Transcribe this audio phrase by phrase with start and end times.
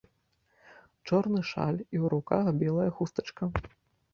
[1.09, 3.43] Чорны шаль, і ў руках белая хустачка.